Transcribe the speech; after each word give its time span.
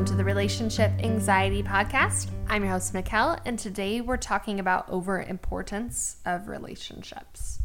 Welcome 0.00 0.16
to 0.16 0.16
the 0.16 0.24
Relationship 0.24 0.92
Anxiety 1.00 1.62
Podcast. 1.62 2.30
I'm 2.48 2.62
your 2.62 2.72
host, 2.72 2.94
Mikkel, 2.94 3.38
and 3.44 3.58
today 3.58 4.00
we're 4.00 4.16
talking 4.16 4.58
about 4.58 4.88
overimportance 4.88 6.16
of 6.24 6.48
relationships. 6.48 7.58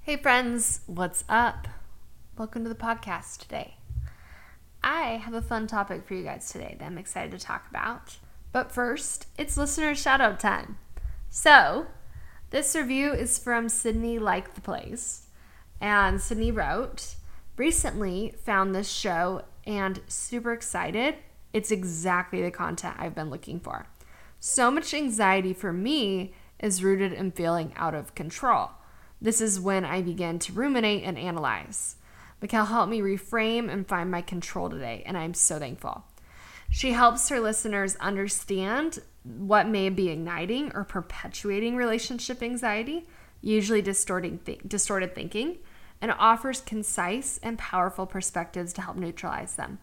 Hey, 0.00 0.16
friends, 0.16 0.80
what's 0.86 1.22
up? 1.28 1.68
Welcome 2.36 2.64
to 2.64 2.68
the 2.68 2.74
podcast 2.74 3.38
today. 3.38 3.76
I 4.82 5.22
have 5.22 5.34
a 5.34 5.40
fun 5.40 5.68
topic 5.68 6.04
for 6.04 6.14
you 6.14 6.24
guys 6.24 6.50
today 6.50 6.74
that 6.80 6.86
I'm 6.86 6.98
excited 6.98 7.30
to 7.30 7.46
talk 7.46 7.70
about. 7.70 8.16
But 8.50 8.72
first, 8.72 9.28
it's 9.38 9.56
listener 9.56 9.94
shout 9.94 10.20
out 10.20 10.40
time. 10.40 10.78
So, 11.30 11.86
this 12.50 12.74
review 12.74 13.12
is 13.12 13.38
from 13.38 13.68
Sydney 13.68 14.18
Like 14.18 14.56
the 14.56 14.60
Place, 14.60 15.28
and 15.80 16.20
Sydney 16.20 16.50
wrote, 16.50 17.14
Recently 17.56 18.34
found 18.44 18.74
this 18.74 18.90
show 18.90 19.42
and 19.68 20.00
super 20.08 20.52
excited. 20.52 21.16
It's 21.52 21.70
exactly 21.70 22.42
the 22.42 22.50
content 22.50 22.96
I've 22.98 23.14
been 23.14 23.30
looking 23.30 23.60
for. 23.60 23.86
So 24.40 24.70
much 24.70 24.94
anxiety 24.94 25.52
for 25.52 25.72
me 25.72 26.32
is 26.58 26.82
rooted 26.82 27.12
in 27.12 27.30
feeling 27.30 27.72
out 27.76 27.94
of 27.94 28.14
control. 28.14 28.70
This 29.20 29.40
is 29.40 29.60
when 29.60 29.84
I 29.84 30.00
begin 30.00 30.38
to 30.40 30.52
ruminate 30.52 31.04
and 31.04 31.18
analyze. 31.18 31.96
Mikkel 32.42 32.68
helped 32.68 32.90
me 32.90 33.00
reframe 33.00 33.70
and 33.70 33.86
find 33.86 34.10
my 34.10 34.22
control 34.22 34.70
today, 34.70 35.02
and 35.04 35.18
I'm 35.18 35.34
so 35.34 35.58
thankful. 35.58 36.04
She 36.70 36.92
helps 36.92 37.28
her 37.28 37.40
listeners 37.40 37.96
understand 37.96 39.00
what 39.24 39.68
may 39.68 39.88
be 39.88 40.08
igniting 40.08 40.70
or 40.74 40.84
perpetuating 40.84 41.76
relationship 41.76 42.42
anxiety, 42.42 43.06
usually 43.42 43.82
distorting 43.82 44.38
th- 44.38 44.60
distorted 44.66 45.14
thinking, 45.14 45.58
and 46.00 46.12
offers 46.12 46.60
concise 46.60 47.38
and 47.42 47.58
powerful 47.58 48.06
perspectives 48.06 48.72
to 48.74 48.82
help 48.82 48.96
neutralize 48.96 49.56
them. 49.56 49.78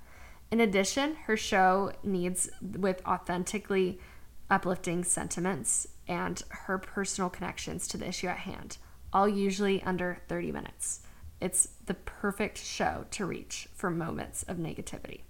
In 0.52 0.62
addition, 0.62 1.16
her 1.26 1.36
show 1.36 1.92
needs 2.04 2.50
with 2.62 3.06
authentically 3.06 4.00
uplifting 4.50 5.04
sentiments 5.04 5.88
and 6.08 6.44
her 6.50 6.78
personal 6.78 7.30
connections 7.30 7.88
to 7.88 7.98
the 7.98 8.08
issue 8.08 8.28
at 8.28 8.38
hand, 8.38 8.78
all 9.12 9.28
usually 9.28 9.82
under 9.84 10.20
30 10.28 10.52
minutes. 10.52 11.02
It's 11.42 11.70
the 11.86 11.96
perfect 11.96 12.58
show 12.58 13.06
to 13.12 13.26
reach 13.26 13.68
for 13.74 13.90
moments 13.90 14.44
of 14.44 14.58
negativity. 14.58 15.22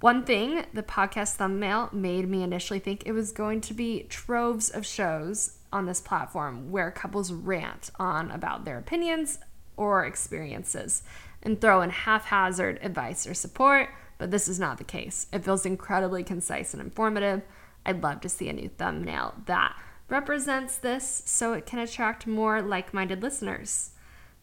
One 0.00 0.24
thing, 0.24 0.64
the 0.72 0.82
podcast 0.82 1.34
thumbnail 1.34 1.90
made 1.92 2.28
me 2.28 2.42
initially 2.42 2.78
think 2.78 3.02
it 3.04 3.12
was 3.12 3.32
going 3.32 3.60
to 3.62 3.74
be 3.74 4.04
troves 4.04 4.70
of 4.70 4.86
shows 4.86 5.58
on 5.72 5.86
this 5.86 6.00
platform 6.00 6.70
where 6.70 6.90
couples 6.90 7.32
rant 7.32 7.90
on 7.98 8.30
about 8.30 8.64
their 8.64 8.78
opinions 8.78 9.38
or 9.76 10.04
experiences 10.04 11.02
and 11.42 11.60
throw 11.60 11.82
in 11.82 11.90
haphazard 11.90 12.78
advice 12.82 13.26
or 13.26 13.34
support, 13.34 13.88
but 14.18 14.30
this 14.30 14.48
is 14.48 14.60
not 14.60 14.78
the 14.78 14.84
case. 14.84 15.26
It 15.32 15.44
feels 15.44 15.64
incredibly 15.64 16.22
concise 16.22 16.74
and 16.74 16.82
informative. 16.82 17.42
I'd 17.86 18.02
love 18.02 18.20
to 18.20 18.28
see 18.28 18.48
a 18.48 18.52
new 18.52 18.68
thumbnail 18.68 19.34
that 19.46 19.74
represents 20.08 20.76
this 20.76 21.22
so 21.24 21.52
it 21.52 21.66
can 21.66 21.78
attract 21.78 22.26
more 22.26 22.60
like 22.60 22.92
minded 22.92 23.22
listeners. 23.22 23.92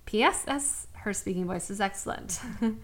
P.S.S. 0.05 0.87
Her 0.93 1.13
speaking 1.13 1.45
voice 1.45 1.69
is 1.69 1.81
excellent. 1.81 2.39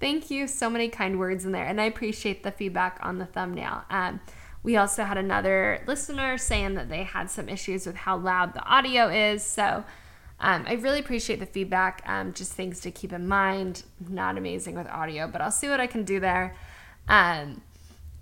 Thank 0.00 0.30
you. 0.30 0.46
So 0.46 0.70
many 0.70 0.88
kind 0.88 1.18
words 1.18 1.44
in 1.44 1.52
there, 1.52 1.66
and 1.66 1.80
I 1.80 1.84
appreciate 1.84 2.42
the 2.42 2.52
feedback 2.52 2.98
on 3.02 3.18
the 3.18 3.26
thumbnail. 3.26 3.82
Um, 3.90 4.20
we 4.62 4.76
also 4.76 5.04
had 5.04 5.18
another 5.18 5.82
listener 5.86 6.38
saying 6.38 6.74
that 6.74 6.88
they 6.88 7.02
had 7.02 7.30
some 7.30 7.48
issues 7.48 7.86
with 7.86 7.96
how 7.96 8.16
loud 8.16 8.54
the 8.54 8.64
audio 8.64 9.08
is. 9.08 9.42
So 9.42 9.84
um, 10.40 10.64
I 10.68 10.74
really 10.74 11.00
appreciate 11.00 11.40
the 11.40 11.46
feedback. 11.46 12.02
Um, 12.06 12.32
just 12.32 12.52
things 12.52 12.80
to 12.80 12.90
keep 12.90 13.12
in 13.12 13.26
mind. 13.26 13.82
Not 14.08 14.38
amazing 14.38 14.76
with 14.76 14.86
audio, 14.86 15.26
but 15.26 15.40
I'll 15.40 15.50
see 15.50 15.68
what 15.68 15.80
I 15.80 15.86
can 15.86 16.04
do 16.04 16.20
there. 16.20 16.54
Um, 17.08 17.62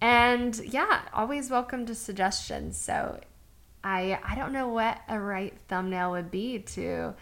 and 0.00 0.58
yeah, 0.64 1.02
always 1.12 1.50
welcome 1.50 1.84
to 1.86 1.94
suggestions. 1.94 2.76
So 2.78 3.20
I 3.84 4.18
I 4.24 4.34
don't 4.34 4.52
know 4.52 4.68
what 4.68 5.00
a 5.08 5.20
right 5.20 5.54
thumbnail 5.68 6.12
would 6.12 6.30
be 6.30 6.58
to 6.60 7.14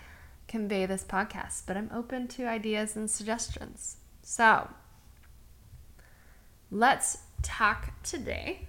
convey 0.46 0.86
this 0.86 1.04
podcast, 1.04 1.62
but 1.66 1.76
I'm 1.76 1.90
open 1.92 2.28
to 2.28 2.46
ideas 2.46 2.94
and 2.96 3.10
suggestions. 3.10 3.96
So 4.22 4.68
let's 6.70 7.18
talk 7.42 8.02
today 8.02 8.68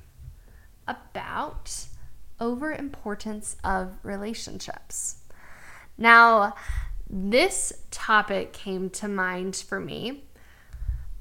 about 0.88 1.85
overimportance 2.39 3.55
of 3.63 3.97
relationships. 4.03 5.17
Now, 5.97 6.56
this 7.09 7.73
topic 7.91 8.53
came 8.53 8.89
to 8.91 9.07
mind 9.07 9.56
for 9.56 9.79
me 9.79 10.23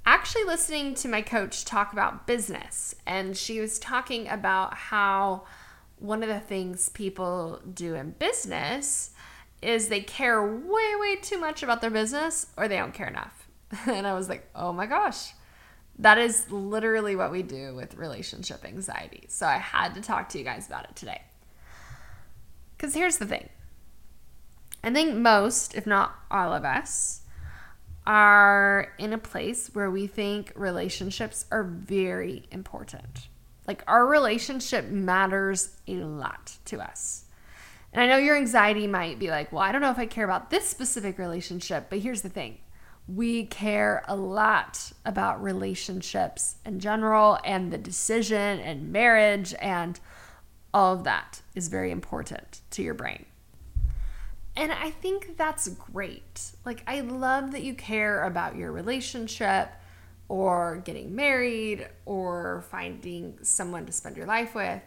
actually 0.07 0.45
listening 0.45 0.95
to 0.95 1.09
my 1.09 1.23
coach 1.23 1.65
talk 1.65 1.93
about 1.93 2.27
business, 2.27 2.95
and 3.07 3.37
she 3.37 3.61
was 3.61 3.79
talking 3.79 4.29
about 4.29 4.75
how 4.75 5.45
one 5.99 6.23
of 6.23 6.29
the 6.29 6.41
things 6.41 6.89
people 6.91 7.61
do 7.73 7.95
in 7.95 8.11
business 8.13 9.11
is 9.63 9.89
they 9.89 10.01
care 10.01 10.45
way, 10.45 10.95
way 11.01 11.17
too 11.17 11.39
much 11.39 11.63
about 11.63 11.81
their 11.81 11.91
business 11.91 12.49
or 12.57 12.69
they 12.69 12.77
don't 12.77 12.93
care 12.93 13.09
enough. 13.09 13.49
And 13.87 14.07
I 14.07 14.13
was 14.13 14.29
like, 14.29 14.49
oh 14.55 14.73
my 14.73 14.87
gosh, 14.87 15.33
that 15.99 16.19
is 16.19 16.51
literally 16.51 17.17
what 17.17 17.33
we 17.33 17.43
do 17.43 17.75
with 17.75 17.95
relationship 17.95 18.65
anxiety. 18.65 19.25
So 19.29 19.47
I 19.47 19.57
had 19.57 19.95
to 19.95 20.01
talk 20.01 20.29
to 20.31 20.39
you 20.39 20.45
guys 20.45 20.67
about 20.67 20.85
it 20.85 20.95
today. 20.95 21.23
Because 22.77 22.95
here's 22.95 23.17
the 23.17 23.27
thing 23.27 23.49
I 24.85 24.93
think 24.93 25.15
most, 25.15 25.75
if 25.75 25.87
not 25.87 26.15
all 26.31 26.53
of 26.53 26.65
us, 26.65 27.23
are 28.07 28.93
in 28.99 29.15
a 29.15 29.19
place 29.19 29.71
where 29.73 29.91
we 29.91 30.07
think 30.07 30.53
relationships 30.55 31.47
are 31.51 31.65
very 31.65 32.47
important. 32.51 33.29
Like 33.67 33.83
our 33.89 34.07
relationship 34.07 34.91
matters 34.91 35.81
a 35.89 35.95
lot 35.95 36.59
to 36.67 36.83
us. 36.83 37.25
And 37.95 38.03
I 38.03 38.07
know 38.07 38.19
your 38.19 38.37
anxiety 38.37 38.87
might 38.87 39.19
be 39.19 39.31
like, 39.31 39.53
well, 39.53 39.63
I 39.63 39.73
don't 39.73 39.81
know 39.81 39.91
if 39.91 39.99
I 39.99 40.05
care 40.05 40.25
about 40.25 40.51
this 40.51 40.69
specific 40.69 41.17
relationship, 41.17 41.87
but 41.89 42.01
here's 42.01 42.21
the 42.23 42.29
thing 42.29 42.59
we 43.07 43.47
care 43.47 44.03
a 44.07 44.17
lot 44.17 44.93
about 45.05 45.43
relationships 45.43 46.57
in 46.65 46.79
general 46.79 47.39
and 47.45 47.73
the 47.73 47.79
decision 47.79 48.61
and 48.61 48.93
marriage 48.93 49.55
and 49.61 50.01
all 50.73 50.95
of 50.95 51.05
that 51.05 51.41
is 51.55 51.69
very 51.69 51.91
important 51.91 52.61
to 52.71 52.83
your 52.83 52.95
brain. 52.95 53.25
And 54.57 54.71
I 54.71 54.91
think 54.91 55.37
that's 55.37 55.69
great. 55.69 56.53
Like, 56.65 56.83
I 56.87 57.01
love 57.01 57.53
that 57.53 57.65
you 57.65 57.75
care 57.75 58.23
about 58.23 58.57
your 58.57 58.71
relationship 58.71 59.71
or 60.29 60.81
getting 60.85 61.15
married 61.15 61.89
or 62.07 62.65
finding 62.71 63.39
someone 63.43 63.85
to 63.87 63.93
spend 63.93 64.17
your 64.17 64.27
life 64.27 64.55
with. 64.55 64.81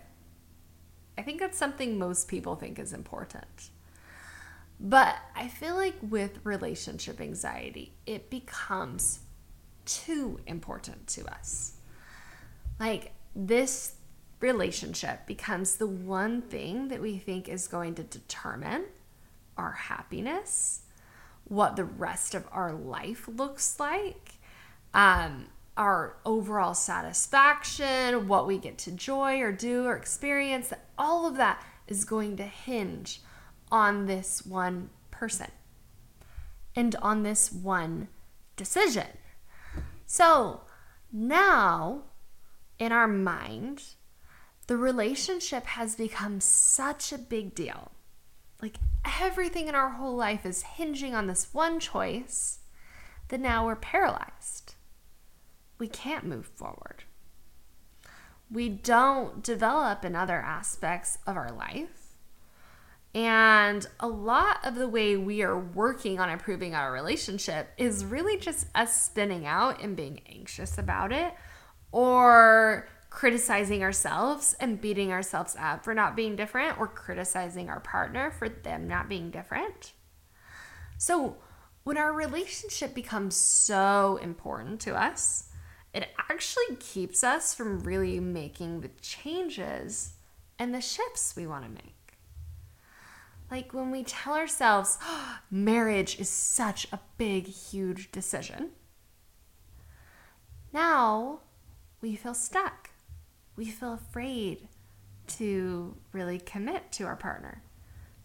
I 1.17 1.21
think 1.21 1.39
that's 1.39 1.57
something 1.57 1.97
most 1.97 2.27
people 2.27 2.55
think 2.55 2.79
is 2.79 2.93
important. 2.93 3.69
But 4.79 5.15
I 5.35 5.47
feel 5.47 5.75
like 5.75 5.95
with 6.01 6.39
relationship 6.43 7.19
anxiety, 7.19 7.93
it 8.05 8.29
becomes 8.29 9.19
too 9.85 10.39
important 10.45 11.07
to 11.07 11.25
us. 11.25 11.73
Like, 12.79 13.11
this 13.35 13.95
relationship 14.39 15.25
becomes 15.25 15.77
the 15.77 15.87
one 15.87 16.41
thing 16.41 16.89
that 16.89 17.01
we 17.01 17.17
think 17.17 17.49
is 17.49 17.67
going 17.67 17.95
to 17.95 18.03
determine 18.03 18.85
our 19.57 19.73
happiness, 19.73 20.81
what 21.45 21.75
the 21.75 21.83
rest 21.83 22.35
of 22.35 22.47
our 22.51 22.73
life 22.73 23.27
looks 23.27 23.79
like, 23.79 24.33
um, 24.93 25.47
our 25.75 26.17
overall 26.25 26.73
satisfaction, 26.73 28.27
what 28.27 28.47
we 28.47 28.57
get 28.57 28.77
to 28.79 28.89
enjoy 28.89 29.39
or 29.39 29.51
do 29.51 29.85
or 29.85 29.95
experience, 29.95 30.73
all 30.97 31.27
of 31.27 31.37
that 31.37 31.63
is 31.87 32.03
going 32.03 32.35
to 32.37 32.43
hinge 32.43 33.21
on 33.71 34.05
this 34.07 34.45
one 34.45 34.89
person 35.11 35.51
and 36.75 36.95
on 36.95 37.23
this 37.23 37.51
one 37.51 38.07
decision. 38.55 39.07
So 40.05 40.61
now 41.11 42.03
in 42.79 42.91
our 42.91 43.07
mind, 43.07 43.83
the 44.67 44.77
relationship 44.77 45.65
has 45.65 45.95
become 45.95 46.41
such 46.41 47.11
a 47.11 47.17
big 47.17 47.55
deal 47.55 47.91
like 48.61 48.77
everything 49.21 49.67
in 49.67 49.75
our 49.75 49.91
whole 49.91 50.15
life 50.15 50.45
is 50.45 50.63
hinging 50.63 51.13
on 51.13 51.27
this 51.27 51.53
one 51.53 51.79
choice 51.79 52.59
that 53.29 53.39
now 53.39 53.65
we're 53.65 53.75
paralyzed. 53.75 54.75
We 55.77 55.87
can't 55.87 56.25
move 56.25 56.47
forward. 56.47 57.03
We 58.49 58.69
don't 58.69 59.43
develop 59.43 60.05
in 60.05 60.15
other 60.15 60.37
aspects 60.37 61.17
of 61.27 61.35
our 61.35 61.51
life. 61.51 62.15
And 63.13 63.85
a 63.99 64.07
lot 64.07 64.59
of 64.63 64.75
the 64.75 64.87
way 64.87 65.17
we 65.17 65.41
are 65.41 65.57
working 65.57 66.19
on 66.19 66.29
improving 66.29 66.75
our 66.75 66.91
relationship 66.91 67.69
is 67.77 68.05
really 68.05 68.37
just 68.37 68.67
us 68.75 69.03
spinning 69.03 69.45
out 69.45 69.81
and 69.81 69.95
being 69.95 70.21
anxious 70.29 70.77
about 70.77 71.11
it 71.11 71.33
or 71.91 72.87
criticizing 73.17 73.81
ourselves 73.81 74.55
and 74.59 74.79
beating 74.79 75.11
ourselves 75.11 75.55
up 75.59 75.83
for 75.83 75.95
not 75.95 76.15
being 76.15 76.35
different 76.35 76.79
or 76.79 76.85
criticizing 76.87 77.67
our 77.67 77.79
partner 77.79 78.29
for 78.29 78.47
them 78.47 78.87
not 78.87 79.09
being 79.09 79.31
different. 79.31 79.93
So, 80.99 81.37
when 81.83 81.97
our 81.97 82.13
relationship 82.13 82.93
becomes 82.93 83.35
so 83.35 84.19
important 84.21 84.79
to 84.81 84.95
us, 84.95 85.49
it 85.95 86.09
actually 86.29 86.75
keeps 86.75 87.23
us 87.23 87.55
from 87.55 87.79
really 87.79 88.19
making 88.19 88.81
the 88.81 88.91
changes 89.01 90.13
and 90.59 90.71
the 90.71 90.79
shifts 90.79 91.35
we 91.35 91.47
want 91.47 91.63
to 91.63 91.71
make. 91.71 92.19
Like 93.49 93.73
when 93.73 93.89
we 93.89 94.03
tell 94.03 94.35
ourselves, 94.35 94.99
oh, 95.01 95.39
marriage 95.49 96.19
is 96.19 96.29
such 96.29 96.85
a 96.91 96.99
big, 97.17 97.47
huge 97.47 98.11
decision, 98.11 98.73
now 100.71 101.39
we 101.99 102.15
feel 102.15 102.35
stuck. 102.35 102.86
We 103.57 103.65
feel 103.65 103.93
afraid 103.93 104.67
to 105.27 105.97
really 106.13 106.39
commit 106.39 106.91
to 106.93 107.05
our 107.05 107.15
partner 107.15 107.63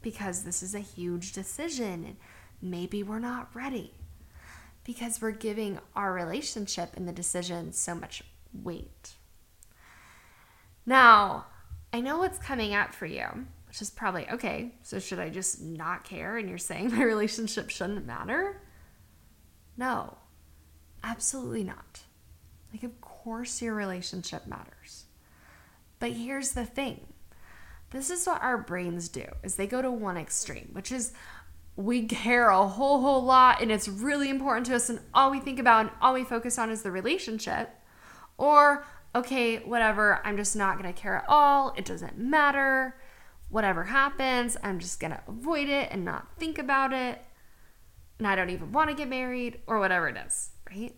because 0.02 0.44
this 0.44 0.62
is 0.62 0.74
a 0.74 0.80
huge 0.80 1.32
decision 1.32 2.04
and 2.04 2.16
maybe 2.60 3.02
we're 3.02 3.18
not 3.18 3.48
ready 3.54 3.94
because 4.84 5.20
we're 5.20 5.30
giving 5.30 5.78
our 5.96 6.12
relationship 6.12 6.90
and 6.96 7.08
the 7.08 7.12
decision 7.12 7.72
so 7.72 7.94
much 7.94 8.22
weight. 8.52 9.14
Now, 10.84 11.46
I 11.92 12.00
know 12.00 12.18
what's 12.18 12.38
coming 12.38 12.74
up 12.74 12.94
for 12.94 13.06
you, 13.06 13.26
which 13.68 13.80
is 13.80 13.90
probably 13.90 14.28
okay, 14.30 14.74
so 14.82 14.98
should 14.98 15.18
I 15.18 15.28
just 15.28 15.62
not 15.62 16.04
care 16.04 16.36
and 16.36 16.48
you're 16.48 16.58
saying 16.58 16.90
my 16.94 17.02
relationship 17.02 17.70
shouldn't 17.70 18.06
matter? 18.06 18.60
No, 19.76 20.18
absolutely 21.02 21.64
not. 21.64 22.00
Like, 22.72 22.82
of 22.82 23.00
course, 23.00 23.62
your 23.62 23.74
relationship 23.74 24.46
matters. 24.46 25.04
But 26.02 26.14
here's 26.14 26.50
the 26.50 26.64
thing. 26.64 27.06
This 27.90 28.10
is 28.10 28.26
what 28.26 28.42
our 28.42 28.58
brains 28.58 29.08
do 29.08 29.24
is 29.44 29.54
they 29.54 29.68
go 29.68 29.80
to 29.80 29.88
one 29.88 30.16
extreme 30.16 30.70
which 30.72 30.90
is 30.90 31.12
we 31.76 32.06
care 32.06 32.48
a 32.48 32.66
whole 32.66 33.00
whole 33.00 33.22
lot 33.22 33.62
and 33.62 33.70
it's 33.70 33.86
really 33.86 34.28
important 34.28 34.66
to 34.66 34.74
us 34.74 34.90
and 34.90 34.98
all 35.14 35.30
we 35.30 35.38
think 35.38 35.60
about 35.60 35.82
and 35.82 35.90
all 36.00 36.14
we 36.14 36.24
focus 36.24 36.58
on 36.58 36.70
is 36.70 36.82
the 36.82 36.90
relationship. 36.90 37.70
Or 38.36 38.84
okay 39.14 39.58
whatever 39.58 40.20
i'm 40.24 40.36
just 40.36 40.56
not 40.56 40.76
going 40.76 40.92
to 40.92 41.00
care 41.00 41.18
at 41.18 41.24
all 41.28 41.72
it 41.76 41.84
doesn't 41.84 42.18
matter 42.18 42.96
whatever 43.50 43.84
happens 43.84 44.56
i'm 44.64 44.80
just 44.80 44.98
going 44.98 45.12
to 45.12 45.20
avoid 45.28 45.68
it 45.68 45.88
and 45.92 46.04
not 46.04 46.26
think 46.38 46.58
about 46.58 46.94
it 46.94 47.22
and 48.18 48.26
i 48.26 48.34
don't 48.34 48.48
even 48.48 48.72
want 48.72 48.88
to 48.88 48.96
get 48.96 49.08
married 49.08 49.60
or 49.66 49.78
whatever 49.78 50.08
it 50.08 50.16
is 50.26 50.50
right? 50.68 50.96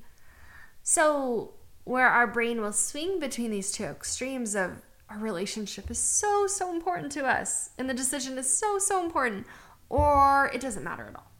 So 0.82 1.54
where 1.82 2.08
our 2.08 2.26
brain 2.26 2.60
will 2.60 2.72
swing 2.72 3.20
between 3.20 3.50
these 3.50 3.70
two 3.70 3.84
extremes 3.84 4.54
of 4.54 4.80
our 5.10 5.18
relationship 5.18 5.90
is 5.90 5.98
so 5.98 6.46
so 6.46 6.72
important 6.72 7.12
to 7.12 7.24
us 7.24 7.70
and 7.78 7.88
the 7.88 7.94
decision 7.94 8.38
is 8.38 8.58
so 8.58 8.78
so 8.78 9.04
important 9.04 9.46
or 9.88 10.50
it 10.54 10.60
doesn't 10.60 10.84
matter 10.84 11.06
at 11.06 11.16
all. 11.16 11.30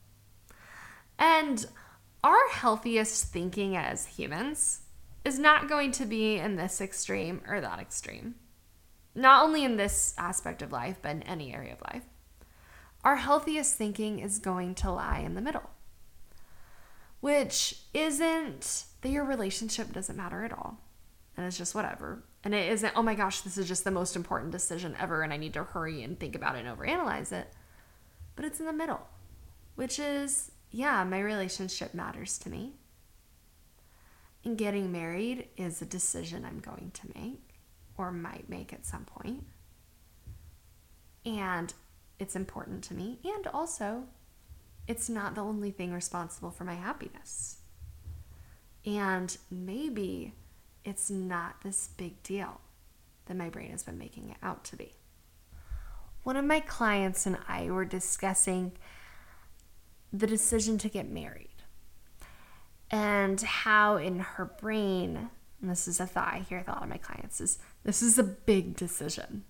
And 1.18 1.66
our 2.22 2.48
healthiest 2.50 3.32
thinking 3.32 3.76
as 3.76 4.06
humans 4.06 4.80
is 5.24 5.38
not 5.38 5.68
going 5.68 5.92
to 5.92 6.06
be 6.06 6.36
in 6.36 6.56
this 6.56 6.80
extreme 6.80 7.40
or 7.48 7.60
that 7.60 7.78
extreme. 7.78 8.34
Not 9.14 9.44
only 9.44 9.64
in 9.64 9.76
this 9.76 10.14
aspect 10.18 10.60
of 10.60 10.72
life, 10.72 10.98
but 11.00 11.12
in 11.12 11.22
any 11.22 11.54
area 11.54 11.72
of 11.72 11.80
life. 11.82 12.04
Our 13.04 13.16
healthiest 13.16 13.76
thinking 13.76 14.18
is 14.18 14.38
going 14.38 14.74
to 14.76 14.90
lie 14.90 15.18
in 15.18 15.34
the 15.34 15.40
middle, 15.40 15.70
which 17.20 17.82
isn't 17.92 18.84
that 19.02 19.10
your 19.10 19.24
relationship 19.24 19.92
doesn't 19.92 20.16
matter 20.16 20.44
at 20.44 20.52
all. 20.52 20.80
And 21.36 21.46
it's 21.46 21.58
just 21.58 21.74
whatever. 21.74 22.22
And 22.44 22.54
it 22.54 22.70
isn't, 22.70 22.92
oh 22.96 23.02
my 23.02 23.14
gosh, 23.14 23.40
this 23.40 23.58
is 23.58 23.66
just 23.66 23.84
the 23.84 23.90
most 23.90 24.16
important 24.16 24.52
decision 24.52 24.96
ever 25.00 25.22
and 25.22 25.32
I 25.32 25.36
need 25.36 25.54
to 25.54 25.64
hurry 25.64 26.02
and 26.02 26.18
think 26.18 26.36
about 26.36 26.56
it 26.56 26.64
and 26.64 26.78
overanalyze 26.78 27.32
it 27.32 27.52
but 28.36 28.44
it's 28.44 28.60
in 28.60 28.66
the 28.66 28.72
middle, 28.72 29.06
which 29.74 29.98
is, 29.98 30.50
yeah, 30.70 31.04
my 31.04 31.20
relationship 31.20 31.94
matters 31.94 32.38
to 32.38 32.50
me. 32.50 32.72
And 34.44 34.58
getting 34.58 34.92
married 34.92 35.48
is 35.56 35.80
a 35.80 35.86
decision 35.86 36.44
I'm 36.44 36.60
going 36.60 36.90
to 36.94 37.08
make 37.14 37.60
or 37.96 38.10
might 38.10 38.48
make 38.48 38.72
at 38.72 38.84
some 38.84 39.04
point. 39.04 39.44
And 41.24 41.72
it's 42.18 42.36
important 42.36 42.84
to 42.84 42.94
me. 42.94 43.20
And 43.24 43.46
also, 43.46 44.04
it's 44.86 45.08
not 45.08 45.34
the 45.34 45.40
only 45.40 45.70
thing 45.70 45.92
responsible 45.92 46.50
for 46.50 46.64
my 46.64 46.74
happiness. 46.74 47.58
And 48.84 49.34
maybe 49.50 50.34
it's 50.84 51.10
not 51.10 51.62
this 51.62 51.90
big 51.96 52.22
deal 52.22 52.60
that 53.26 53.36
my 53.36 53.48
brain 53.48 53.70
has 53.70 53.82
been 53.82 53.98
making 53.98 54.30
it 54.30 54.36
out 54.42 54.64
to 54.64 54.76
be 54.76 54.92
one 56.24 56.36
of 56.36 56.44
my 56.44 56.58
clients 56.58 57.26
and 57.26 57.38
I 57.46 57.70
were 57.70 57.84
discussing 57.84 58.72
the 60.12 60.26
decision 60.26 60.78
to 60.78 60.88
get 60.88 61.08
married 61.08 61.48
and 62.90 63.40
how 63.40 63.96
in 63.96 64.20
her 64.20 64.46
brain, 64.46 65.30
and 65.60 65.70
this 65.70 65.86
is 65.86 66.00
a 66.00 66.06
thought 66.06 66.32
I 66.32 66.38
hear 66.38 66.58
with 66.58 66.68
a 66.68 66.72
lot 66.72 66.82
of 66.82 66.88
my 66.88 66.96
clients, 66.96 67.40
is 67.40 67.58
this 67.84 68.02
is 68.02 68.18
a 68.18 68.24
big 68.24 68.74
decision. 68.74 69.44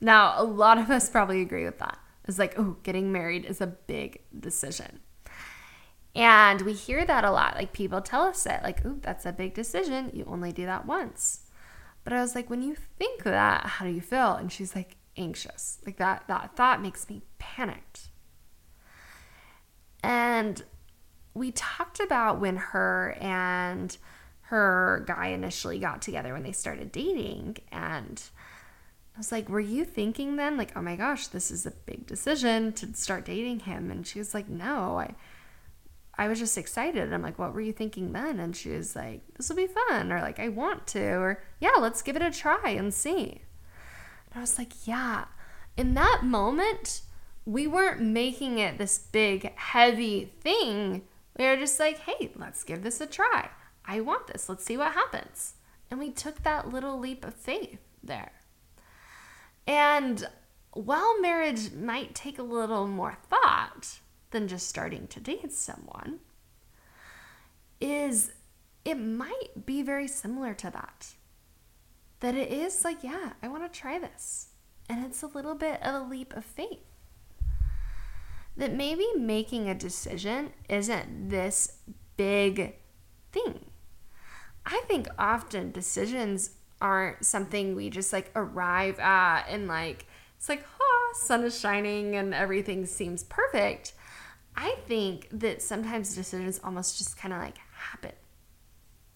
Now, 0.00 0.34
a 0.36 0.44
lot 0.44 0.78
of 0.78 0.90
us 0.90 1.08
probably 1.08 1.40
agree 1.40 1.64
with 1.64 1.78
that. 1.78 1.98
It's 2.26 2.38
like, 2.38 2.58
oh, 2.58 2.76
getting 2.82 3.10
married 3.10 3.44
is 3.44 3.60
a 3.60 3.66
big 3.66 4.20
decision. 4.38 5.00
And 6.14 6.62
we 6.62 6.72
hear 6.72 7.04
that 7.04 7.24
a 7.24 7.30
lot. 7.30 7.54
Like 7.54 7.72
people 7.72 8.00
tell 8.00 8.22
us 8.22 8.44
it, 8.46 8.60
like, 8.62 8.84
oh, 8.84 8.98
that's 9.00 9.26
a 9.26 9.32
big 9.32 9.54
decision. 9.54 10.10
You 10.12 10.24
only 10.26 10.52
do 10.52 10.66
that 10.66 10.86
once. 10.86 11.42
But 12.02 12.12
I 12.12 12.20
was 12.20 12.34
like, 12.34 12.50
when 12.50 12.62
you 12.62 12.76
think 12.98 13.22
that, 13.24 13.66
how 13.66 13.84
do 13.84 13.90
you 13.92 14.00
feel? 14.00 14.34
And 14.34 14.50
she's 14.50 14.74
like, 14.74 14.96
anxious. 15.16 15.78
Like 15.84 15.96
that 15.98 16.24
that 16.28 16.56
thought 16.56 16.82
makes 16.82 17.08
me 17.08 17.22
panicked. 17.38 18.08
And 20.02 20.62
we 21.34 21.52
talked 21.52 22.00
about 22.00 22.40
when 22.40 22.56
her 22.56 23.16
and 23.20 23.96
her 24.42 25.04
guy 25.06 25.28
initially 25.28 25.78
got 25.78 26.02
together 26.02 26.32
when 26.32 26.42
they 26.42 26.52
started 26.52 26.90
dating 26.90 27.58
and 27.70 28.22
I 29.14 29.18
was 29.18 29.30
like, 29.30 29.48
"Were 29.48 29.60
you 29.60 29.84
thinking 29.84 30.36
then 30.36 30.56
like, 30.56 30.72
oh 30.76 30.82
my 30.82 30.96
gosh, 30.96 31.26
this 31.26 31.50
is 31.50 31.66
a 31.66 31.72
big 31.72 32.06
decision 32.06 32.72
to 32.74 32.94
start 32.94 33.24
dating 33.24 33.60
him?" 33.60 33.90
And 33.90 34.06
she 34.06 34.18
was 34.18 34.34
like, 34.34 34.48
"No, 34.48 34.98
I 34.98 35.14
I 36.20 36.28
was 36.28 36.38
just 36.38 36.58
excited." 36.58 37.02
And 37.02 37.14
I'm 37.14 37.22
like, 37.22 37.38
"What 37.38 37.54
were 37.54 37.60
you 37.60 37.72
thinking 37.72 38.12
then?" 38.12 38.38
And 38.38 38.54
she 38.54 38.70
was 38.70 38.94
like, 38.94 39.22
"This 39.34 39.48
will 39.48 39.56
be 39.56 39.66
fun," 39.66 40.12
or 40.12 40.20
like, 40.20 40.38
"I 40.38 40.48
want 40.48 40.86
to," 40.88 41.04
or 41.24 41.42
"Yeah, 41.58 41.76
let's 41.78 42.02
give 42.02 42.16
it 42.16 42.22
a 42.22 42.30
try 42.30 42.70
and 42.70 42.92
see." 42.92 43.42
And 44.30 44.38
I 44.38 44.40
was 44.40 44.58
like, 44.58 44.86
yeah. 44.86 45.24
In 45.76 45.94
that 45.94 46.20
moment, 46.22 47.02
we 47.44 47.66
weren't 47.66 48.00
making 48.00 48.58
it 48.58 48.78
this 48.78 48.98
big, 48.98 49.54
heavy 49.56 50.32
thing. 50.40 51.02
We 51.38 51.44
were 51.46 51.56
just 51.56 51.80
like, 51.80 51.98
hey, 52.00 52.32
let's 52.36 52.64
give 52.64 52.82
this 52.82 53.00
a 53.00 53.06
try. 53.06 53.50
I 53.84 54.00
want 54.00 54.26
this. 54.26 54.48
Let's 54.48 54.64
see 54.64 54.76
what 54.76 54.92
happens. 54.92 55.54
And 55.90 55.98
we 55.98 56.10
took 56.10 56.42
that 56.42 56.68
little 56.68 56.98
leap 56.98 57.24
of 57.24 57.34
faith 57.34 57.80
there. 58.02 58.32
And 59.66 60.28
while 60.72 61.20
marriage 61.20 61.72
might 61.72 62.14
take 62.14 62.38
a 62.38 62.44
little 62.44 62.86
more 62.86 63.16
thought 63.28 63.98
than 64.30 64.48
just 64.48 64.68
starting 64.68 65.06
to 65.08 65.20
date 65.20 65.52
someone, 65.52 66.20
is 67.80 68.32
it 68.84 68.96
might 68.96 69.66
be 69.66 69.82
very 69.82 70.08
similar 70.08 70.54
to 70.54 70.70
that 70.70 71.14
that 72.20 72.34
it 72.34 72.52
is 72.52 72.84
like, 72.84 73.02
yeah, 73.02 73.32
I 73.42 73.48
want 73.48 73.70
to 73.70 73.78
try 73.80 73.98
this. 73.98 74.48
And 74.88 75.04
it's 75.04 75.22
a 75.22 75.26
little 75.26 75.54
bit 75.54 75.82
of 75.82 75.94
a 75.94 76.06
leap 76.06 76.34
of 76.36 76.44
faith. 76.44 76.78
That 78.56 78.74
maybe 78.74 79.06
making 79.16 79.68
a 79.68 79.74
decision 79.74 80.50
isn't 80.68 81.30
this 81.30 81.78
big 82.16 82.76
thing. 83.32 83.66
I 84.66 84.82
think 84.86 85.08
often 85.18 85.72
decisions 85.72 86.50
aren't 86.80 87.24
something 87.24 87.74
we 87.74 87.88
just 87.88 88.12
like 88.12 88.30
arrive 88.34 88.98
at 88.98 89.46
and 89.48 89.66
like, 89.66 90.06
it's 90.36 90.48
like, 90.48 90.64
oh, 90.80 91.12
sun 91.14 91.44
is 91.44 91.58
shining 91.58 92.16
and 92.16 92.34
everything 92.34 92.84
seems 92.84 93.22
perfect. 93.24 93.94
I 94.62 94.76
think 94.86 95.28
that 95.32 95.62
sometimes 95.62 96.14
decisions 96.14 96.60
almost 96.62 96.98
just 96.98 97.16
kind 97.16 97.32
of 97.32 97.40
like 97.40 97.56
happen. 97.72 98.12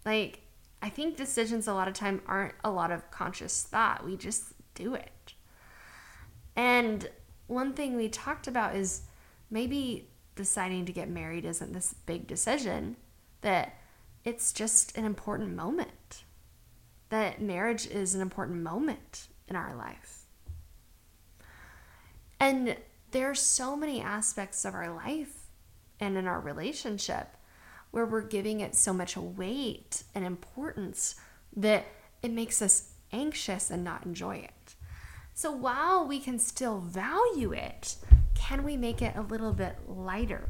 Like 0.07 0.41
I 0.81 0.89
think 0.89 1.19
decisions 1.19 1.69
a 1.69 1.75
lot 1.75 1.87
of 1.87 1.93
time 1.93 2.23
aren't 2.27 2.55
a 2.65 2.71
lot 2.71 2.91
of 2.91 3.11
conscious 3.11 3.63
thought. 3.63 4.07
We 4.07 4.17
just 4.17 4.55
do 4.75 4.95
it. 4.95 5.35
And 6.57 7.09
one 7.47 7.75
thing 7.75 7.95
we 7.95 8.09
talked 8.09 8.47
about 8.47 8.75
is 8.75 9.03
maybe 9.51 10.09
deciding 10.35 10.87
to 10.87 10.93
get 10.93 11.11
married 11.11 11.45
isn't 11.45 11.75
this 11.75 11.95
big 12.07 12.27
decision, 12.27 12.97
that 13.43 13.77
it's 14.25 14.51
just 14.51 14.97
an 14.97 15.05
important 15.05 15.55
moment. 15.55 16.25
That 17.11 17.43
marriage 17.43 17.87
is 17.87 18.15
an 18.15 18.23
important 18.23 18.63
moment 18.63 19.29
in 19.47 19.57
our 19.57 19.75
life. 19.75 20.23
And 22.41 22.77
there 23.14 23.30
are 23.30 23.35
so 23.35 23.76
many 23.76 24.00
aspects 24.00 24.64
of 24.64 24.75
our 24.75 24.92
life 24.92 25.47
and 26.00 26.16
in 26.16 26.26
our 26.26 26.40
relationship 26.40 27.37
where 27.92 28.04
we're 28.04 28.21
giving 28.21 28.59
it 28.59 28.75
so 28.75 28.92
much 28.92 29.16
weight 29.16 30.02
and 30.16 30.25
importance 30.25 31.14
that 31.54 31.87
it 32.25 32.33
makes 32.33 32.61
us 32.61 32.90
anxious 33.12 33.71
and 33.71 33.85
not 33.85 34.04
enjoy 34.04 34.35
it. 34.35 34.75
So 35.33 35.52
while 35.52 36.09
we 36.09 36.18
can 36.18 36.40
still 36.40 36.80
value 36.80 37.52
it, 37.52 37.94
can 38.35 38.64
we 38.64 38.76
make 38.76 39.00
it 39.00 39.14
a 39.14 39.23
little 39.23 39.52
bit 39.52 39.76
lighter? 39.87 40.49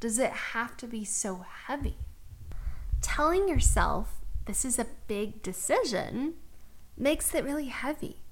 Does 0.00 0.18
it 0.18 0.30
have 0.30 0.74
to 0.78 0.86
be 0.86 1.04
so 1.04 1.44
heavy? 1.66 1.98
Telling 3.02 3.46
yourself 3.46 4.22
this 4.46 4.64
is 4.64 4.78
a 4.78 4.86
big 5.06 5.42
decision 5.42 6.36
makes 6.96 7.34
it 7.34 7.44
really 7.44 7.68
heavy. 7.68 8.22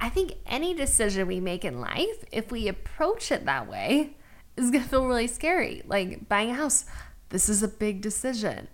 I 0.00 0.08
think 0.08 0.34
any 0.46 0.74
decision 0.74 1.26
we 1.26 1.40
make 1.40 1.64
in 1.64 1.80
life, 1.80 2.24
if 2.32 2.50
we 2.50 2.68
approach 2.68 3.30
it 3.30 3.44
that 3.44 3.68
way, 3.68 4.16
is 4.56 4.70
going 4.70 4.82
to 4.82 4.88
feel 4.88 5.06
really 5.06 5.26
scary. 5.26 5.82
Like 5.86 6.28
buying 6.28 6.50
a 6.50 6.54
house, 6.54 6.86
this 7.28 7.48
is 7.48 7.62
a 7.62 7.68
big 7.68 8.00
decision. 8.00 8.68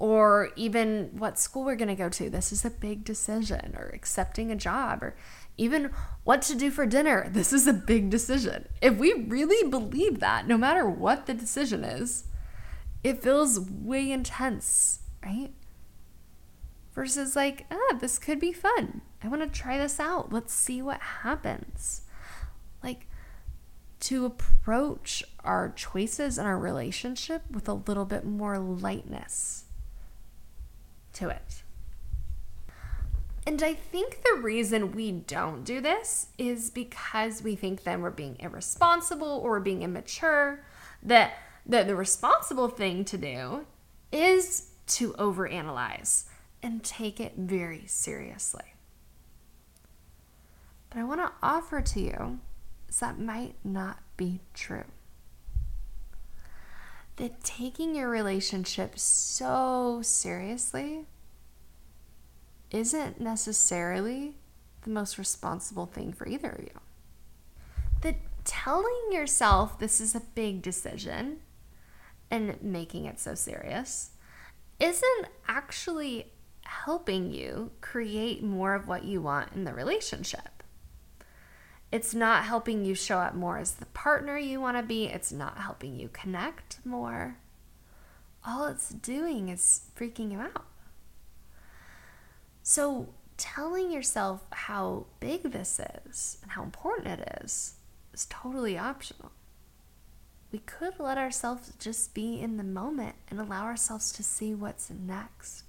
Or 0.00 0.50
even 0.56 1.10
what 1.12 1.38
school 1.38 1.64
we're 1.64 1.76
going 1.76 1.88
to 1.88 1.94
go 1.94 2.08
to, 2.08 2.30
this 2.30 2.52
is 2.52 2.64
a 2.64 2.70
big 2.70 3.04
decision. 3.04 3.74
Or 3.76 3.90
accepting 3.94 4.50
a 4.50 4.56
job, 4.56 5.02
or 5.02 5.16
even 5.56 5.90
what 6.24 6.42
to 6.42 6.54
do 6.54 6.70
for 6.70 6.86
dinner, 6.86 7.28
this 7.32 7.52
is 7.52 7.66
a 7.66 7.72
big 7.72 8.10
decision. 8.10 8.68
If 8.82 8.96
we 8.96 9.12
really 9.12 9.68
believe 9.68 10.20
that, 10.20 10.46
no 10.46 10.58
matter 10.58 10.88
what 10.88 11.26
the 11.26 11.34
decision 11.34 11.84
is, 11.84 12.24
it 13.04 13.22
feels 13.22 13.60
way 13.60 14.10
intense, 14.10 15.00
right? 15.24 15.52
Versus 16.98 17.36
like, 17.36 17.64
ah, 17.70 17.96
this 18.00 18.18
could 18.18 18.40
be 18.40 18.52
fun. 18.52 19.02
I 19.22 19.28
want 19.28 19.42
to 19.42 19.48
try 19.48 19.78
this 19.78 20.00
out. 20.00 20.32
Let's 20.32 20.52
see 20.52 20.82
what 20.82 21.00
happens. 21.00 22.00
Like, 22.82 23.06
to 24.00 24.26
approach 24.26 25.22
our 25.44 25.68
choices 25.68 26.38
and 26.38 26.48
our 26.48 26.58
relationship 26.58 27.42
with 27.52 27.68
a 27.68 27.74
little 27.74 28.04
bit 28.04 28.24
more 28.24 28.58
lightness 28.58 29.66
to 31.12 31.28
it. 31.28 31.62
And 33.46 33.62
I 33.62 33.74
think 33.74 34.24
the 34.24 34.40
reason 34.42 34.90
we 34.90 35.12
don't 35.12 35.62
do 35.62 35.80
this 35.80 36.30
is 36.36 36.68
because 36.68 37.44
we 37.44 37.54
think 37.54 37.84
then 37.84 38.02
we're 38.02 38.10
being 38.10 38.34
irresponsible 38.40 39.40
or 39.44 39.60
being 39.60 39.82
immature. 39.82 40.64
That, 41.00 41.34
that 41.64 41.86
the 41.86 41.94
responsible 41.94 42.66
thing 42.66 43.04
to 43.04 43.16
do 43.16 43.66
is 44.10 44.70
to 44.88 45.12
overanalyze 45.12 46.24
and 46.62 46.82
take 46.82 47.20
it 47.20 47.34
very 47.36 47.84
seriously. 47.86 48.74
But 50.90 50.98
I 50.98 51.04
want 51.04 51.20
to 51.20 51.32
offer 51.42 51.80
to 51.80 52.00
you 52.00 52.40
is 52.88 53.00
that 53.00 53.18
might 53.18 53.54
not 53.62 53.98
be 54.16 54.40
true. 54.54 54.84
That 57.16 57.42
taking 57.42 57.94
your 57.94 58.08
relationship 58.08 58.98
so 58.98 60.00
seriously 60.02 61.06
isn't 62.70 63.20
necessarily 63.20 64.36
the 64.82 64.90
most 64.90 65.18
responsible 65.18 65.86
thing 65.86 66.12
for 66.12 66.26
either 66.28 66.50
of 66.50 66.60
you. 66.60 66.80
That 68.02 68.16
telling 68.44 69.10
yourself 69.10 69.78
this 69.78 70.00
is 70.00 70.14
a 70.14 70.20
big 70.20 70.62
decision 70.62 71.40
and 72.30 72.62
making 72.62 73.04
it 73.04 73.18
so 73.18 73.34
serious 73.34 74.10
isn't 74.78 75.26
actually 75.48 76.30
helping 76.68 77.32
you 77.32 77.70
create 77.80 78.42
more 78.42 78.74
of 78.74 78.86
what 78.86 79.04
you 79.04 79.22
want 79.22 79.52
in 79.54 79.64
the 79.64 79.72
relationship. 79.72 80.62
It's 81.90 82.14
not 82.14 82.44
helping 82.44 82.84
you 82.84 82.94
show 82.94 83.18
up 83.18 83.34
more 83.34 83.58
as 83.58 83.72
the 83.72 83.86
partner 83.86 84.36
you 84.36 84.60
want 84.60 84.76
to 84.76 84.82
be. 84.82 85.06
It's 85.06 85.32
not 85.32 85.58
helping 85.58 85.98
you 85.98 86.10
connect 86.12 86.84
more. 86.84 87.38
All 88.46 88.66
it's 88.66 88.90
doing 88.90 89.48
is 89.48 89.86
freaking 89.98 90.30
you 90.30 90.40
out. 90.40 90.66
So, 92.62 93.08
telling 93.38 93.90
yourself 93.90 94.42
how 94.50 95.06
big 95.20 95.52
this 95.52 95.80
is 96.04 96.38
and 96.42 96.50
how 96.50 96.62
important 96.62 97.20
it 97.20 97.40
is 97.42 97.76
is 98.12 98.26
totally 98.28 98.76
optional. 98.76 99.32
We 100.52 100.58
could 100.58 100.98
let 100.98 101.16
ourselves 101.16 101.72
just 101.78 102.12
be 102.12 102.40
in 102.40 102.58
the 102.58 102.64
moment 102.64 103.16
and 103.30 103.40
allow 103.40 103.64
ourselves 103.64 104.12
to 104.12 104.22
see 104.22 104.54
what's 104.54 104.90
next, 104.90 105.64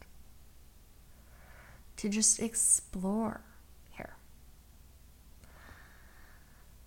to 1.99 2.07
just 2.07 2.39
explore 2.39 3.41
here. 3.91 4.15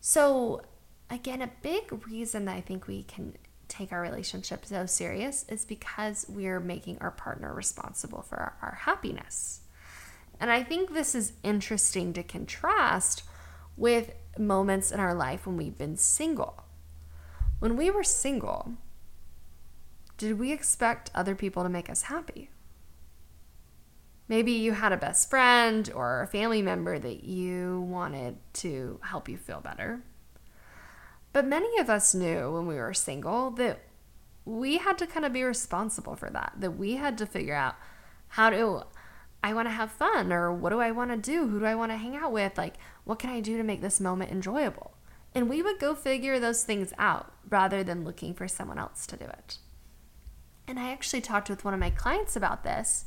So, 0.00 0.62
again, 1.10 1.42
a 1.42 1.50
big 1.60 2.06
reason 2.06 2.46
that 2.46 2.56
I 2.56 2.62
think 2.62 2.86
we 2.86 3.02
can 3.02 3.34
take 3.68 3.92
our 3.92 4.00
relationship 4.00 4.64
so 4.64 4.86
serious 4.86 5.44
is 5.50 5.66
because 5.66 6.24
we're 6.30 6.60
making 6.60 6.96
our 7.00 7.10
partner 7.10 7.52
responsible 7.52 8.22
for 8.22 8.36
our, 8.36 8.56
our 8.62 8.74
happiness. 8.74 9.60
And 10.40 10.50
I 10.50 10.62
think 10.62 10.94
this 10.94 11.14
is 11.14 11.34
interesting 11.42 12.14
to 12.14 12.22
contrast 12.22 13.22
with 13.76 14.12
moments 14.38 14.90
in 14.90 14.98
our 14.98 15.14
life 15.14 15.46
when 15.46 15.58
we've 15.58 15.76
been 15.76 15.98
single. 15.98 16.64
When 17.58 17.76
we 17.76 17.90
were 17.90 18.02
single, 18.02 18.72
did 20.16 20.38
we 20.38 20.52
expect 20.52 21.10
other 21.14 21.34
people 21.34 21.62
to 21.64 21.68
make 21.68 21.90
us 21.90 22.04
happy? 22.04 22.48
Maybe 24.28 24.52
you 24.52 24.72
had 24.72 24.92
a 24.92 24.96
best 24.96 25.28
friend 25.28 25.90
or 25.94 26.22
a 26.22 26.26
family 26.26 26.62
member 26.62 26.98
that 26.98 27.24
you 27.24 27.82
wanted 27.82 28.38
to 28.54 29.00
help 29.02 29.28
you 29.28 29.36
feel 29.36 29.60
better. 29.60 30.02
But 31.32 31.46
many 31.46 31.78
of 31.78 31.90
us 31.90 32.14
knew 32.14 32.52
when 32.52 32.66
we 32.66 32.76
were 32.76 32.94
single 32.94 33.50
that 33.52 33.80
we 34.44 34.78
had 34.78 34.98
to 34.98 35.06
kind 35.06 35.24
of 35.24 35.32
be 35.32 35.42
responsible 35.42 36.16
for 36.16 36.30
that, 36.30 36.52
that 36.58 36.72
we 36.72 36.96
had 36.96 37.16
to 37.18 37.26
figure 37.26 37.54
out 37.54 37.76
how 38.28 38.50
do 38.50 38.82
I 39.42 39.54
want 39.54 39.66
to 39.66 39.72
have 39.72 39.90
fun 39.90 40.32
or 40.32 40.52
what 40.52 40.70
do 40.70 40.80
I 40.80 40.90
want 40.90 41.10
to 41.10 41.16
do? 41.16 41.48
Who 41.48 41.60
do 41.60 41.66
I 41.66 41.74
want 41.74 41.92
to 41.92 41.96
hang 41.96 42.16
out 42.16 42.32
with? 42.32 42.56
Like, 42.56 42.74
what 43.04 43.18
can 43.18 43.30
I 43.30 43.40
do 43.40 43.56
to 43.56 43.62
make 43.62 43.80
this 43.80 44.00
moment 44.00 44.30
enjoyable? 44.30 44.92
And 45.34 45.48
we 45.48 45.62
would 45.62 45.78
go 45.78 45.94
figure 45.94 46.38
those 46.38 46.64
things 46.64 46.92
out 46.98 47.32
rather 47.48 47.82
than 47.82 48.04
looking 48.04 48.34
for 48.34 48.46
someone 48.46 48.78
else 48.78 49.06
to 49.08 49.16
do 49.16 49.24
it. 49.24 49.58
And 50.68 50.78
I 50.78 50.90
actually 50.92 51.22
talked 51.22 51.50
with 51.50 51.64
one 51.64 51.74
of 51.74 51.80
my 51.80 51.90
clients 51.90 52.36
about 52.36 52.64
this 52.64 53.06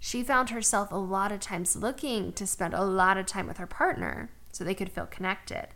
she 0.00 0.22
found 0.22 0.48
herself 0.48 0.90
a 0.90 0.96
lot 0.96 1.30
of 1.30 1.40
times 1.40 1.76
looking 1.76 2.32
to 2.32 2.46
spend 2.46 2.72
a 2.72 2.82
lot 2.82 3.18
of 3.18 3.26
time 3.26 3.46
with 3.46 3.58
her 3.58 3.66
partner 3.66 4.30
so 4.50 4.64
they 4.64 4.74
could 4.74 4.90
feel 4.90 5.06
connected 5.06 5.68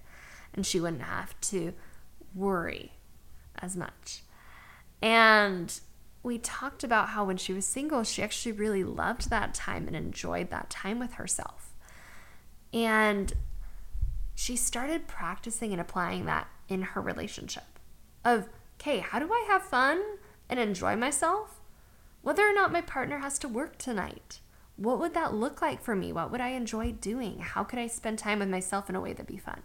and 0.54 0.64
she 0.64 0.80
wouldn't 0.80 1.02
have 1.02 1.38
to 1.42 1.74
worry 2.34 2.92
as 3.60 3.76
much. 3.76 4.22
And 5.02 5.78
we 6.22 6.38
talked 6.38 6.82
about 6.82 7.10
how 7.10 7.24
when 7.24 7.36
she 7.36 7.52
was 7.52 7.66
single, 7.66 8.02
she 8.02 8.22
actually 8.22 8.52
really 8.52 8.82
loved 8.82 9.28
that 9.28 9.52
time 9.52 9.86
and 9.86 9.94
enjoyed 9.94 10.48
that 10.50 10.70
time 10.70 10.98
with 10.98 11.14
herself. 11.14 11.74
And 12.72 13.32
she 14.34 14.56
started 14.56 15.06
practicing 15.06 15.72
and 15.72 15.80
applying 15.80 16.24
that 16.24 16.48
in 16.68 16.80
her 16.80 17.00
relationship 17.02 17.78
of, 18.24 18.48
okay, 18.80 19.00
how 19.00 19.18
do 19.18 19.30
I 19.30 19.44
have 19.48 19.62
fun 19.62 20.02
and 20.48 20.58
enjoy 20.58 20.96
myself 20.96 21.60
whether 22.24 22.42
or 22.42 22.54
not 22.54 22.72
my 22.72 22.80
partner 22.80 23.18
has 23.18 23.38
to 23.38 23.48
work 23.48 23.76
tonight. 23.76 24.40
What 24.76 24.98
would 24.98 25.12
that 25.12 25.34
look 25.34 25.60
like 25.60 25.82
for 25.82 25.94
me? 25.94 26.10
What 26.10 26.32
would 26.32 26.40
I 26.40 26.48
enjoy 26.48 26.92
doing? 26.92 27.40
How 27.40 27.62
could 27.62 27.78
I 27.78 27.86
spend 27.86 28.18
time 28.18 28.38
with 28.38 28.48
myself 28.48 28.88
in 28.88 28.96
a 28.96 29.00
way 29.00 29.12
that'd 29.12 29.26
be 29.26 29.36
fun? 29.36 29.60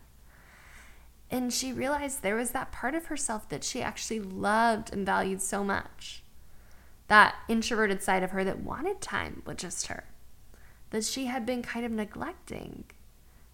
And 1.32 1.54
she 1.54 1.72
realized 1.72 2.22
there 2.22 2.36
was 2.36 2.52
that 2.52 2.74
part 2.74 2.96
of 2.96 3.06
herself 3.06 3.48
that 3.48 3.64
she 3.64 3.82
actually 3.82 4.20
loved 4.20 4.92
and 4.92 5.06
valued 5.06 5.42
so 5.42 5.64
much. 5.64 6.22
That 7.08 7.36
introverted 7.48 8.04
side 8.04 8.24
of 8.24 8.32
her 8.32 8.44
that 8.44 8.60
wanted 8.60 9.00
time 9.00 9.42
with 9.46 9.58
just 9.58 9.88
her. 9.88 10.04
That 10.90 11.06
she 11.06 11.28
had 11.28 11.46
been 11.46 11.62
kind 11.62 11.86
of 11.86 11.94
neglecting 11.94 12.84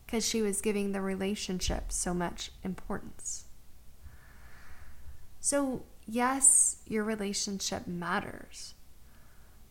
because 0.05 0.27
she 0.27 0.41
was 0.41 0.61
giving 0.61 0.93
the 0.93 1.01
relationship 1.01 1.91
so 1.91 2.13
much 2.13 2.51
importance. 2.63 3.45
So, 5.39 5.83
yes, 6.07 6.77
your 6.87 7.03
relationship 7.03 7.85
matters. 7.85 8.74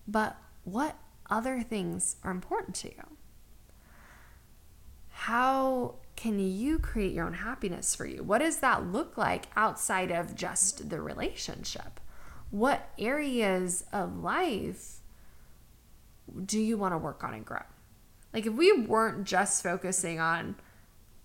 But 0.07 0.37
what 0.65 0.97
other 1.31 1.63
things 1.63 2.17
are 2.23 2.31
important 2.31 2.75
to 2.77 2.89
you? 2.89 3.17
How 5.11 5.97
can 6.17 6.39
you 6.39 6.79
create 6.79 7.13
your 7.13 7.27
own 7.27 7.35
happiness 7.35 7.95
for 7.95 8.07
you? 8.07 8.23
What 8.23 8.39
does 8.39 8.59
that 8.59 8.87
look 8.87 9.17
like 9.17 9.47
outside 9.57 10.11
of 10.11 10.35
just 10.35 10.91
the 10.91 11.01
relationship? 11.01 12.01
What 12.51 12.91
areas 12.99 13.85
of 13.93 14.19
life 14.19 15.01
do 16.45 16.61
you 16.61 16.77
want 16.77 16.93
to 16.95 16.99
work 16.99 17.25
on 17.25 17.35
and 17.35 17.45
grow? 17.45 17.63
Like, 18.33 18.47
if 18.47 18.53
we 18.53 18.73
weren't 18.73 19.25
just 19.25 19.63
focusing 19.63 20.21
on 20.21 20.57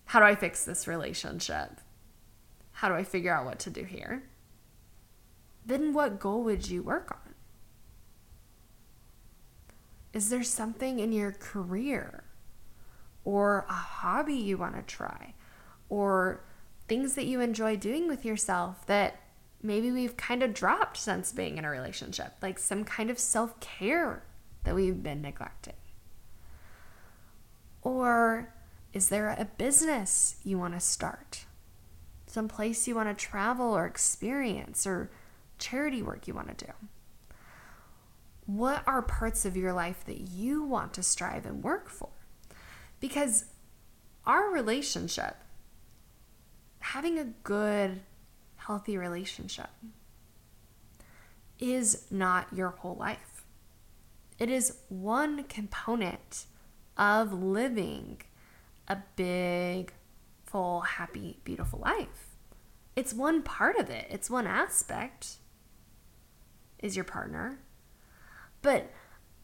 how 0.06 0.20
do 0.20 0.26
I 0.26 0.34
fix 0.34 0.64
this 0.64 0.88
relationship? 0.88 1.80
How 2.72 2.88
do 2.88 2.94
I 2.94 3.04
figure 3.04 3.34
out 3.34 3.44
what 3.44 3.58
to 3.60 3.70
do 3.70 3.84
here? 3.84 4.24
Then 5.66 5.92
what 5.92 6.18
goal 6.18 6.42
would 6.44 6.68
you 6.68 6.82
work 6.82 7.10
on? 7.12 7.29
Is 10.12 10.30
there 10.30 10.42
something 10.42 10.98
in 10.98 11.12
your 11.12 11.32
career 11.32 12.24
or 13.24 13.64
a 13.68 13.72
hobby 13.72 14.34
you 14.34 14.58
want 14.58 14.74
to 14.74 14.82
try 14.82 15.34
or 15.88 16.42
things 16.88 17.14
that 17.14 17.26
you 17.26 17.40
enjoy 17.40 17.76
doing 17.76 18.08
with 18.08 18.24
yourself 18.24 18.86
that 18.86 19.20
maybe 19.62 19.92
we've 19.92 20.16
kind 20.16 20.42
of 20.42 20.54
dropped 20.54 20.96
since 20.96 21.32
being 21.32 21.58
in 21.58 21.64
a 21.64 21.70
relationship? 21.70 22.32
Like 22.42 22.58
some 22.58 22.84
kind 22.84 23.10
of 23.10 23.18
self 23.18 23.60
care 23.60 24.24
that 24.64 24.74
we've 24.74 25.02
been 25.02 25.22
neglecting? 25.22 25.74
Or 27.82 28.52
is 28.92 29.08
there 29.08 29.28
a 29.28 29.44
business 29.44 30.36
you 30.42 30.58
want 30.58 30.74
to 30.74 30.80
start? 30.80 31.44
Some 32.26 32.48
place 32.48 32.86
you 32.86 32.94
want 32.94 33.08
to 33.08 33.24
travel 33.24 33.76
or 33.76 33.86
experience 33.86 34.86
or 34.86 35.10
charity 35.58 36.02
work 36.02 36.26
you 36.26 36.34
want 36.34 36.56
to 36.56 36.66
do? 36.66 36.72
What 38.56 38.82
are 38.86 39.02
parts 39.02 39.44
of 39.44 39.56
your 39.56 39.72
life 39.72 40.04
that 40.06 40.20
you 40.20 40.64
want 40.64 40.92
to 40.94 41.02
strive 41.02 41.46
and 41.46 41.62
work 41.62 41.88
for? 41.88 42.08
Because 42.98 43.44
our 44.26 44.50
relationship, 44.50 45.36
having 46.80 47.18
a 47.18 47.24
good, 47.24 48.00
healthy 48.56 48.98
relationship, 48.98 49.70
is 51.60 52.06
not 52.10 52.48
your 52.52 52.70
whole 52.70 52.96
life. 52.96 53.44
It 54.38 54.50
is 54.50 54.78
one 54.88 55.44
component 55.44 56.46
of 56.96 57.32
living 57.32 58.22
a 58.88 58.98
big, 59.14 59.92
full, 60.44 60.80
happy, 60.80 61.38
beautiful 61.44 61.78
life. 61.78 62.36
It's 62.96 63.14
one 63.14 63.42
part 63.42 63.76
of 63.76 63.88
it, 63.88 64.06
it's 64.10 64.28
one 64.28 64.48
aspect, 64.48 65.36
is 66.80 66.96
your 66.96 67.04
partner. 67.04 67.60
But 68.62 68.92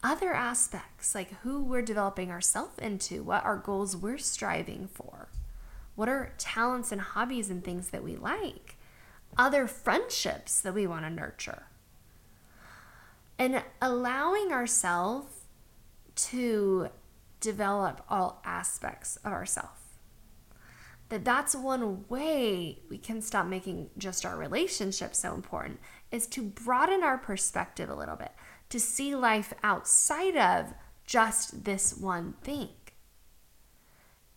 other 0.03 0.33
aspects, 0.33 1.15
like 1.15 1.31
who 1.41 1.63
we're 1.63 1.81
developing 1.81 2.31
ourselves 2.31 2.77
into, 2.79 3.23
what 3.23 3.43
our 3.43 3.57
goals 3.57 3.95
we're 3.95 4.17
striving 4.17 4.87
for, 4.87 5.29
what 5.95 6.07
are 6.07 6.33
talents 6.37 6.91
and 6.91 7.01
hobbies 7.01 7.49
and 7.49 7.63
things 7.63 7.89
that 7.89 8.03
we 8.03 8.15
like, 8.15 8.77
other 9.37 9.67
friendships 9.67 10.61
that 10.61 10.73
we 10.73 10.85
want 10.85 11.05
to 11.05 11.09
nurture. 11.09 11.63
And 13.39 13.63
allowing 13.81 14.51
ourselves 14.51 15.45
to 16.15 16.89
develop 17.39 18.03
all 18.09 18.41
aspects 18.45 19.17
of 19.17 19.31
ourselves. 19.31 19.71
That 21.09 21.23
that's 21.23 21.55
one 21.55 22.05
way 22.09 22.79
we 22.89 22.97
can 22.97 23.21
stop 23.21 23.45
making 23.45 23.89
just 23.97 24.25
our 24.25 24.35
relationship 24.35 25.15
so 25.15 25.33
important 25.33 25.79
is 26.11 26.27
to 26.27 26.41
broaden 26.41 27.03
our 27.03 27.17
perspective 27.17 27.89
a 27.89 27.95
little 27.95 28.15
bit 28.17 28.31
to 28.69 28.79
see 28.79 29.15
life 29.15 29.53
outside 29.63 30.35
of 30.35 30.73
just 31.05 31.63
this 31.63 31.95
one 31.95 32.33
thing 32.41 32.69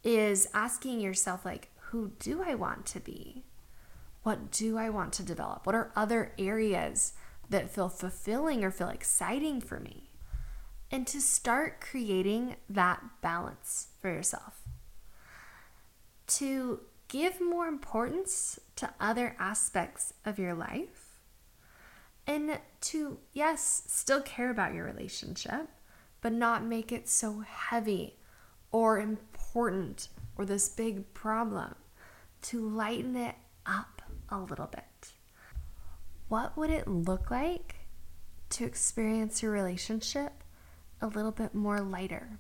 is 0.03 0.49
asking 0.55 1.01
yourself 1.01 1.45
like 1.45 1.69
who 1.77 2.13
do 2.19 2.43
i 2.43 2.55
want 2.55 2.87
to 2.87 3.01
be? 3.01 3.45
What 4.23 4.51
do 4.51 4.79
i 4.79 4.89
want 4.89 5.13
to 5.15 5.23
develop? 5.23 5.67
What 5.67 5.75
are 5.75 5.93
other 5.97 6.33
areas 6.39 7.15
that 7.49 7.71
feel 7.71 7.89
fulfilling 7.89 8.65
or 8.65 8.71
feel 8.71 8.89
exciting 8.89 9.61
for 9.61 9.81
me? 9.81 10.11
And 10.93 11.07
to 11.09 11.21
start 11.21 11.81
creating 11.81 12.57
that 12.69 13.03
balance 13.21 13.89
for 14.01 14.11
yourself. 14.11 14.63
To 16.29 16.81
give 17.09 17.41
more 17.41 17.67
importance 17.67 18.59
to 18.77 18.93
other 19.01 19.35
aspects 19.39 20.15
of 20.25 20.39
your 20.39 20.55
life 20.55 21.10
and 22.31 22.61
to, 22.81 23.19
yes, 23.33 23.83
still 23.89 24.23
care 24.23 24.51
about 24.51 24.73
your 24.73 24.85
relationship, 24.85 25.69
but 26.21 26.33
not 26.33 26.65
make 26.65 26.93
it 26.93 27.09
so 27.09 27.41
heavy 27.41 28.15
or 28.71 29.01
important 29.01 30.09
or 30.39 30.45
this 30.45 30.69
big 30.69 31.13
problem, 31.13 31.75
to 32.41 32.69
lighten 32.69 33.17
it 33.17 33.35
up 33.67 34.01
a 34.29 34.39
little 34.39 34.69
bit. 34.69 35.13
What 36.29 36.57
would 36.57 36.71
it 36.71 36.87
look 36.87 37.33
like 37.33 37.75
to 38.51 38.65
experience 38.65 39.43
your 39.43 39.51
relationship 39.51 40.45
a 41.03 41.09
little 41.09 41.33
bit 41.33 41.53
more 41.53 41.81
lighter, 41.81 42.39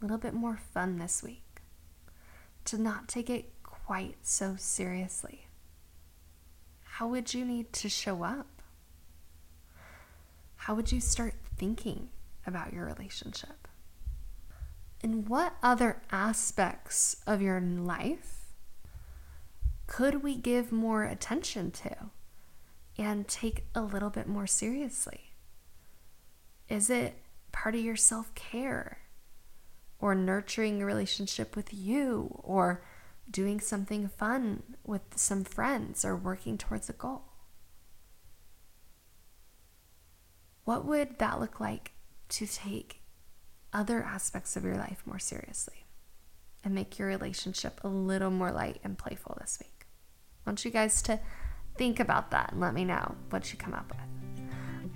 a 0.00 0.04
little 0.04 0.18
bit 0.18 0.34
more 0.34 0.56
fun 0.56 0.98
this 0.98 1.20
week? 1.20 1.62
To 2.66 2.78
not 2.78 3.08
take 3.08 3.28
it 3.28 3.52
quite 3.64 4.18
so 4.22 4.54
seriously? 4.56 5.48
How 6.84 7.08
would 7.08 7.34
you 7.34 7.44
need 7.44 7.72
to 7.72 7.88
show 7.88 8.22
up? 8.22 8.59
How 10.70 10.76
would 10.76 10.92
you 10.92 11.00
start 11.00 11.34
thinking 11.56 12.10
about 12.46 12.72
your 12.72 12.86
relationship? 12.86 13.66
And 15.02 15.28
what 15.28 15.54
other 15.64 16.00
aspects 16.12 17.16
of 17.26 17.42
your 17.42 17.60
life 17.60 18.54
could 19.88 20.22
we 20.22 20.36
give 20.36 20.70
more 20.70 21.02
attention 21.02 21.72
to 21.72 21.96
and 22.96 23.26
take 23.26 23.64
a 23.74 23.82
little 23.82 24.10
bit 24.10 24.28
more 24.28 24.46
seriously? 24.46 25.32
Is 26.68 26.88
it 26.88 27.16
part 27.50 27.74
of 27.74 27.80
your 27.80 27.96
self 27.96 28.32
care 28.36 28.98
or 29.98 30.14
nurturing 30.14 30.80
a 30.80 30.86
relationship 30.86 31.56
with 31.56 31.74
you 31.74 32.40
or 32.44 32.84
doing 33.28 33.58
something 33.58 34.06
fun 34.06 34.62
with 34.84 35.02
some 35.16 35.42
friends 35.42 36.04
or 36.04 36.14
working 36.14 36.56
towards 36.56 36.88
a 36.88 36.92
goal? 36.92 37.29
What 40.70 40.84
would 40.84 41.18
that 41.18 41.40
look 41.40 41.58
like 41.58 41.90
to 42.28 42.46
take 42.46 43.02
other 43.72 44.04
aspects 44.04 44.54
of 44.54 44.62
your 44.62 44.76
life 44.76 45.02
more 45.04 45.18
seriously 45.18 45.84
and 46.62 46.72
make 46.72 46.96
your 46.96 47.08
relationship 47.08 47.80
a 47.82 47.88
little 47.88 48.30
more 48.30 48.52
light 48.52 48.78
and 48.84 48.96
playful 48.96 49.36
this 49.40 49.58
week? 49.60 49.88
I 50.46 50.50
want 50.50 50.64
you 50.64 50.70
guys 50.70 51.02
to 51.02 51.18
think 51.76 51.98
about 51.98 52.30
that 52.30 52.52
and 52.52 52.60
let 52.60 52.72
me 52.72 52.84
know 52.84 53.16
what 53.30 53.52
you 53.52 53.58
come 53.58 53.74
up 53.74 53.90
with. 53.90 54.52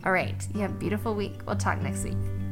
All 0.06 0.12
right, 0.12 0.46
you 0.54 0.60
have 0.60 0.70
a 0.70 0.74
beautiful 0.74 1.12
week. 1.12 1.40
We'll 1.44 1.56
talk 1.56 1.82
next 1.82 2.04
week. 2.04 2.43